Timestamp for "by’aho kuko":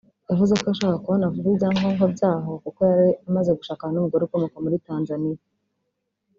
2.13-2.79